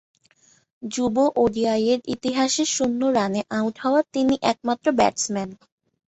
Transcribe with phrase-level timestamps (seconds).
[0.83, 5.49] যুব ওডিআইয়ের ইতিহাসে শূন্য রানে আউট হওয়া তিনিই একমাত্র ব্যাটসম্যান।